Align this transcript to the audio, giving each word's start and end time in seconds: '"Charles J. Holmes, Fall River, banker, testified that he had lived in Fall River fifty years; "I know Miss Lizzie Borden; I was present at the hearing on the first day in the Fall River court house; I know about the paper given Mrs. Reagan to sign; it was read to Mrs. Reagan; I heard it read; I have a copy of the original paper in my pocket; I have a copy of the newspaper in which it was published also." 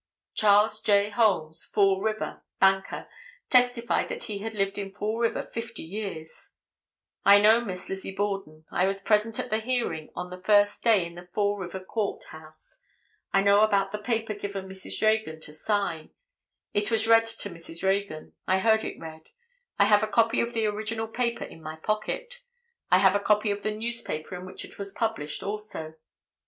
'"Charles 0.33 0.81
J. 0.81 1.11
Holmes, 1.11 1.63
Fall 1.63 2.01
River, 2.01 2.41
banker, 2.59 3.07
testified 3.51 4.09
that 4.09 4.23
he 4.23 4.39
had 4.39 4.55
lived 4.55 4.79
in 4.79 4.91
Fall 4.91 5.19
River 5.19 5.43
fifty 5.43 5.83
years; 5.83 6.55
"I 7.23 7.37
know 7.39 7.61
Miss 7.61 7.87
Lizzie 7.87 8.11
Borden; 8.15 8.65
I 8.71 8.87
was 8.87 8.99
present 8.99 9.39
at 9.39 9.51
the 9.51 9.59
hearing 9.59 10.09
on 10.15 10.31
the 10.31 10.41
first 10.41 10.83
day 10.83 11.05
in 11.05 11.13
the 11.13 11.27
Fall 11.27 11.55
River 11.55 11.79
court 11.79 12.23
house; 12.31 12.83
I 13.31 13.43
know 13.43 13.61
about 13.61 13.91
the 13.91 13.99
paper 13.99 14.33
given 14.33 14.67
Mrs. 14.67 14.99
Reagan 15.05 15.39
to 15.41 15.53
sign; 15.53 16.09
it 16.73 16.89
was 16.89 17.07
read 17.07 17.27
to 17.27 17.51
Mrs. 17.51 17.83
Reagan; 17.87 18.33
I 18.47 18.57
heard 18.57 18.83
it 18.83 18.99
read; 18.99 19.29
I 19.77 19.85
have 19.85 20.01
a 20.01 20.07
copy 20.07 20.41
of 20.41 20.53
the 20.53 20.65
original 20.65 21.07
paper 21.07 21.43
in 21.45 21.61
my 21.61 21.75
pocket; 21.75 22.39
I 22.89 22.97
have 22.97 23.13
a 23.13 23.19
copy 23.19 23.51
of 23.51 23.61
the 23.61 23.69
newspaper 23.69 24.33
in 24.33 24.47
which 24.47 24.65
it 24.65 24.79
was 24.79 24.91
published 24.93 25.43
also." 25.43 25.93